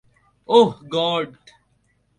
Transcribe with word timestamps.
ওহ, 0.49 0.69
god. 0.93 1.29